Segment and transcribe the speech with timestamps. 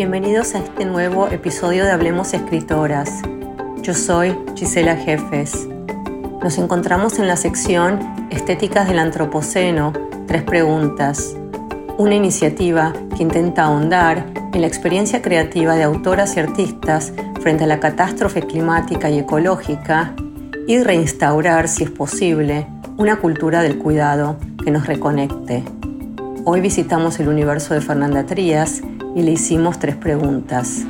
[0.00, 3.20] bienvenidos a este nuevo episodio de Hablemos Escritoras.
[3.82, 5.68] Yo soy Gisela Jefes.
[6.42, 7.98] Nos encontramos en la sección
[8.30, 9.92] Estéticas del Antropoceno,
[10.26, 11.36] tres preguntas,
[11.98, 17.12] una iniciativa que intenta ahondar en la experiencia creativa de autoras y artistas
[17.42, 20.14] frente a la catástrofe climática y ecológica
[20.66, 25.62] y reinstaurar, si es posible, una cultura del cuidado que nos reconecte.
[26.46, 28.80] Hoy visitamos el universo de Fernanda Trías
[29.14, 30.84] y le hicimos tres preguntas.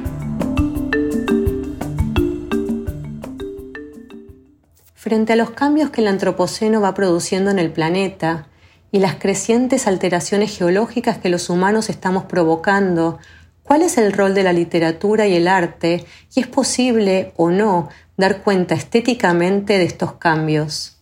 [4.95, 8.47] Frente a los cambios que el Antropoceno va produciendo en el planeta
[8.93, 13.19] y las crecientes alteraciones geológicas que los humanos estamos provocando,
[13.63, 16.05] ¿cuál es el rol de la literatura y el arte?
[16.35, 20.99] ¿Y es posible o no dar cuenta estéticamente de estos cambios?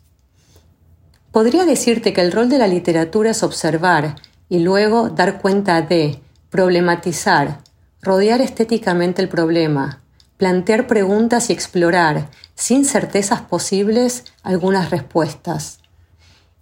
[1.33, 4.17] Podría decirte que el rol de la literatura es observar
[4.49, 7.59] y luego dar cuenta de, problematizar,
[8.01, 10.03] rodear estéticamente el problema,
[10.37, 15.81] plantear preguntas y explorar, sin certezas posibles, algunas respuestas.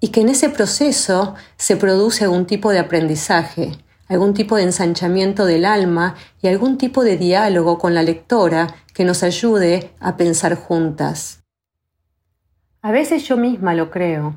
[0.01, 3.73] Y que en ese proceso se produce algún tipo de aprendizaje,
[4.09, 9.05] algún tipo de ensanchamiento del alma y algún tipo de diálogo con la lectora que
[9.05, 11.43] nos ayude a pensar juntas.
[12.83, 14.37] A veces yo misma lo creo,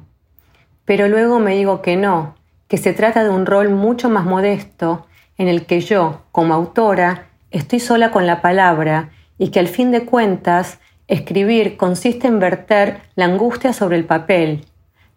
[0.86, 2.36] pero luego me digo que no,
[2.67, 5.05] que se trata de un rol mucho más modesto
[5.40, 9.90] en el que yo, como autora, estoy sola con la palabra y que al fin
[9.90, 14.66] de cuentas escribir consiste en verter la angustia sobre el papel,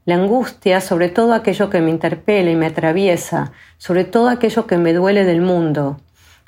[0.05, 4.79] la angustia sobre todo aquello que me interpela y me atraviesa, sobre todo aquello que
[4.79, 6.01] me duele del mundo,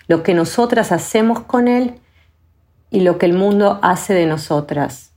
[0.06, 1.94] lo que nosotras hacemos con él
[2.90, 5.10] y lo que el mundo hace de nosotras.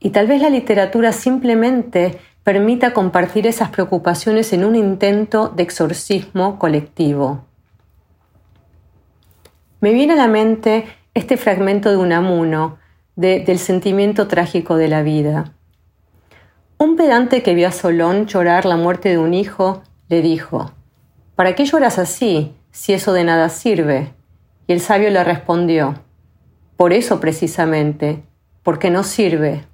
[0.00, 6.58] Y tal vez la literatura simplemente permita compartir esas preocupaciones en un intento de exorcismo
[6.58, 7.51] colectivo.
[9.82, 12.78] Me viene a la mente este fragmento de Unamuno,
[13.16, 15.54] de, del sentimiento trágico de la vida.
[16.78, 20.70] Un pedante que vio a Solón llorar la muerte de un hijo le dijo,
[21.34, 24.14] ¿Para qué lloras así, si eso de nada sirve?
[24.68, 25.96] Y el sabio le respondió,
[26.76, 28.22] Por eso precisamente,
[28.62, 29.64] porque no sirve.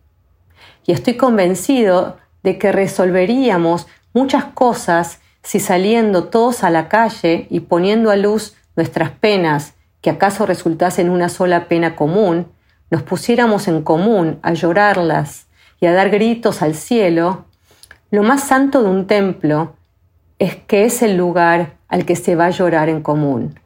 [0.86, 7.60] Y estoy convencido de que resolveríamos muchas cosas si saliendo todos a la calle y
[7.60, 9.74] poniendo a luz nuestras penas
[10.08, 12.46] que acaso resultasen una sola pena común,
[12.90, 15.48] nos pusiéramos en común a llorarlas
[15.80, 17.44] y a dar gritos al cielo,
[18.10, 19.74] lo más santo de un templo
[20.38, 23.60] es que es el lugar al que se va a llorar en común.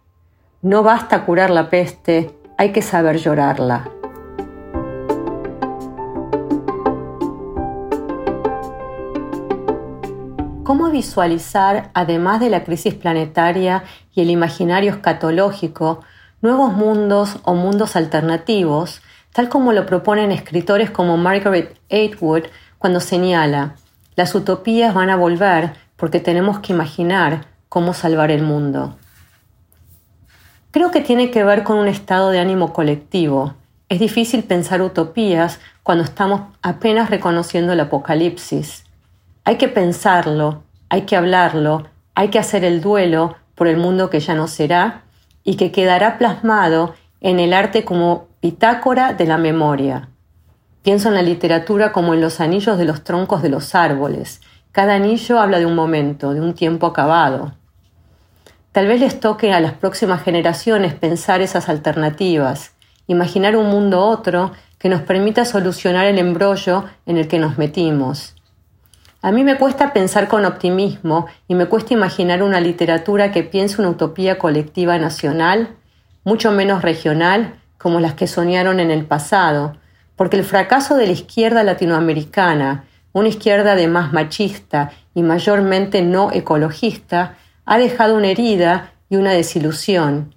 [0.62, 3.88] No basta curar la peste, hay que saber llorarla.
[10.64, 16.00] ¿Cómo visualizar, además de la crisis planetaria y el imaginario escatológico,
[16.42, 19.00] nuevos mundos o mundos alternativos,
[19.32, 22.42] tal como lo proponen escritores como Margaret Atwood
[22.78, 23.76] cuando señala,
[24.16, 28.96] las utopías van a volver porque tenemos que imaginar cómo salvar el mundo.
[30.72, 33.54] Creo que tiene que ver con un estado de ánimo colectivo.
[33.88, 38.84] Es difícil pensar utopías cuando estamos apenas reconociendo el apocalipsis.
[39.44, 44.20] Hay que pensarlo, hay que hablarlo, hay que hacer el duelo por el mundo que
[44.20, 45.02] ya no será
[45.44, 50.08] y que quedará plasmado en el arte como bitácora de la memoria.
[50.82, 54.40] Pienso en la literatura como en los anillos de los troncos de los árboles.
[54.72, 57.52] Cada anillo habla de un momento, de un tiempo acabado.
[58.72, 62.72] Tal vez les toque a las próximas generaciones pensar esas alternativas,
[63.06, 68.34] imaginar un mundo otro que nos permita solucionar el embrollo en el que nos metimos,
[69.24, 73.80] a mí me cuesta pensar con optimismo y me cuesta imaginar una literatura que piense
[73.80, 75.76] una utopía colectiva nacional,
[76.24, 79.76] mucho menos regional, como las que soñaron en el pasado,
[80.16, 86.32] porque el fracaso de la izquierda latinoamericana, una izquierda de más machista y mayormente no
[86.32, 90.34] ecologista, ha dejado una herida y una desilusión.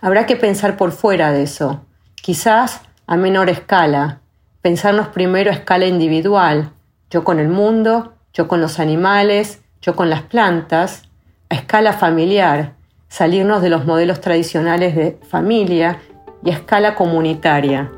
[0.00, 1.84] Habrá que pensar por fuera de eso,
[2.16, 4.20] quizás a menor escala,
[4.62, 6.72] pensarnos primero a escala individual,
[7.10, 11.08] yo con el mundo, yo con los animales, yo con las plantas,
[11.48, 12.74] a escala familiar,
[13.08, 16.00] salirnos de los modelos tradicionales de familia
[16.44, 17.90] y a escala comunitaria.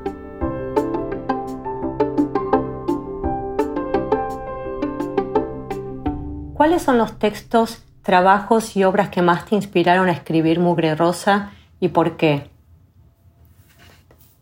[6.55, 11.51] ¿Cuáles son los textos, trabajos y obras que más te inspiraron a escribir Mugre Rosa
[11.81, 12.53] y por qué?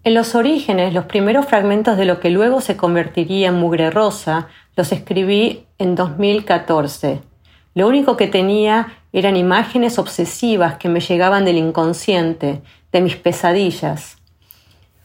[0.03, 4.49] En los orígenes, los primeros fragmentos de lo que luego se convertiría en Mugre Rosa
[4.77, 7.21] los escribí en 2014.
[7.75, 12.63] Lo único que tenía eran imágenes obsesivas que me llegaban del inconsciente,
[12.93, 14.19] de mis pesadillas.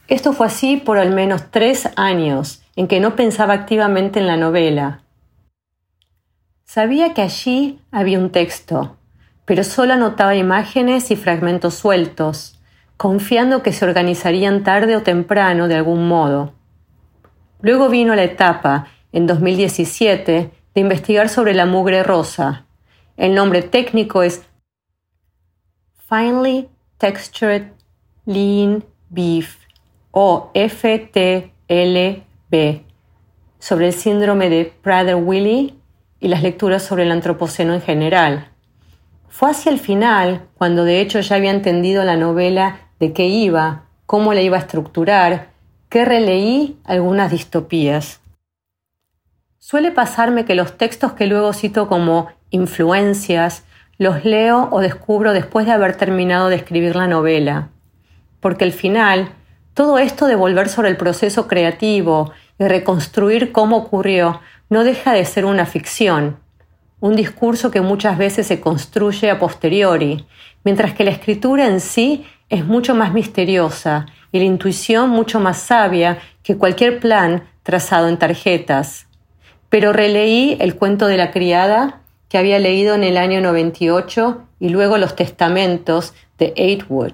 [0.08, 4.36] Esto fue así por al menos tres años, en que no pensaba activamente en la
[4.36, 5.02] novela.
[6.64, 8.96] Sabía que allí había un texto,
[9.44, 12.60] pero solo anotaba imágenes y fragmentos sueltos,
[12.96, 16.52] confiando que se organizarían tarde o temprano de algún modo.
[17.60, 22.66] Luego vino la etapa, en 2017, de investigar sobre la mugre rosa.
[23.16, 24.44] El nombre técnico es
[26.06, 26.68] Finely
[26.98, 27.62] Textured
[28.26, 29.56] Lean Beef
[30.10, 31.50] o FTLB,
[33.58, 35.78] sobre el síndrome de Prader-Willi
[36.20, 38.50] y las lecturas sobre el antropoceno en general.
[39.30, 43.84] Fue hacia el final, cuando de hecho ya había entendido la novela de qué iba,
[44.04, 45.52] cómo la iba a estructurar,
[45.88, 48.20] que releí algunas distopías.
[49.68, 53.64] Suele pasarme que los textos que luego cito como influencias
[53.98, 57.70] los leo o descubro después de haber terminado de escribir la novela,
[58.38, 59.30] porque al final
[59.74, 62.30] todo esto de volver sobre el proceso creativo
[62.60, 64.40] y reconstruir cómo ocurrió
[64.70, 66.36] no deja de ser una ficción,
[67.00, 70.28] un discurso que muchas veces se construye a posteriori,
[70.62, 75.58] mientras que la escritura en sí es mucho más misteriosa y la intuición mucho más
[75.58, 79.05] sabia que cualquier plan trazado en tarjetas.
[79.76, 82.00] Pero releí el cuento de la criada
[82.30, 87.12] que había leído en el año 98 y luego los testamentos de Eightwood,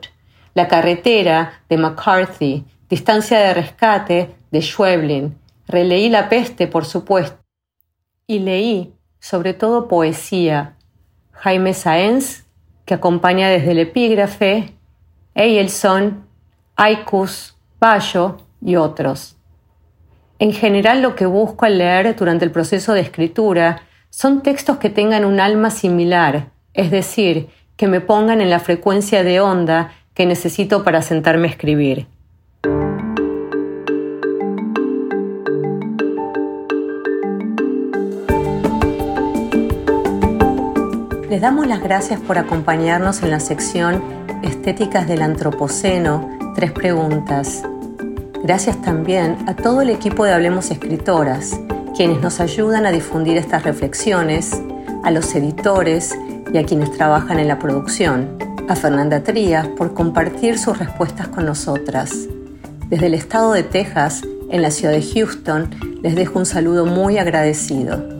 [0.54, 5.36] la carretera de McCarthy, distancia de rescate de Schweblin.
[5.66, 7.36] Releí La peste, por supuesto,
[8.28, 10.76] y leí sobre todo poesía.
[11.32, 12.44] Jaime Saenz,
[12.84, 14.72] que acompaña desde el epígrafe,
[15.34, 16.28] Eyelson,
[16.76, 19.36] Aikus, Bayo y otros.
[20.42, 24.90] En general lo que busco al leer durante el proceso de escritura son textos que
[24.90, 27.46] tengan un alma similar, es decir,
[27.76, 32.08] que me pongan en la frecuencia de onda que necesito para sentarme a escribir.
[41.30, 44.02] Les damos las gracias por acompañarnos en la sección
[44.42, 47.62] Estéticas del Antropoceno, tres preguntas.
[48.42, 51.60] Gracias también a todo el equipo de Hablemos Escritoras,
[51.96, 54.60] quienes nos ayudan a difundir estas reflexiones,
[55.04, 56.18] a los editores
[56.52, 58.36] y a quienes trabajan en la producción,
[58.68, 62.26] a Fernanda Trías por compartir sus respuestas con nosotras.
[62.88, 65.70] Desde el estado de Texas, en la ciudad de Houston,
[66.02, 68.11] les dejo un saludo muy agradecido.